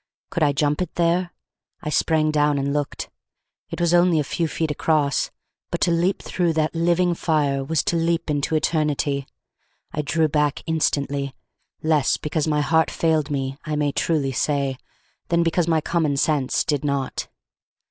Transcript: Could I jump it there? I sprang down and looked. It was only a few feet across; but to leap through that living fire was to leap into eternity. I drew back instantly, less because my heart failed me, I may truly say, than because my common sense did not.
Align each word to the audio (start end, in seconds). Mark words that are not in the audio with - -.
Could 0.31 0.41
I 0.41 0.51
jump 0.51 0.81
it 0.81 0.95
there? 0.95 1.29
I 1.83 1.89
sprang 1.89 2.31
down 2.31 2.57
and 2.57 2.73
looked. 2.73 3.11
It 3.69 3.79
was 3.79 3.93
only 3.93 4.19
a 4.19 4.23
few 4.23 4.47
feet 4.47 4.71
across; 4.71 5.29
but 5.69 5.79
to 5.81 5.91
leap 5.91 6.23
through 6.23 6.53
that 6.53 6.73
living 6.73 7.13
fire 7.13 7.63
was 7.63 7.83
to 7.83 7.95
leap 7.95 8.27
into 8.27 8.55
eternity. 8.55 9.27
I 9.93 10.01
drew 10.01 10.27
back 10.27 10.63
instantly, 10.65 11.35
less 11.83 12.17
because 12.17 12.47
my 12.47 12.61
heart 12.61 12.89
failed 12.89 13.29
me, 13.29 13.59
I 13.63 13.75
may 13.75 13.91
truly 13.91 14.31
say, 14.31 14.77
than 15.27 15.43
because 15.43 15.67
my 15.67 15.81
common 15.81 16.17
sense 16.17 16.63
did 16.63 16.83
not. 16.83 17.27